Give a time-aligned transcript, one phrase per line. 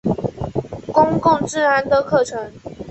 [0.91, 2.51] 公共治安的课程。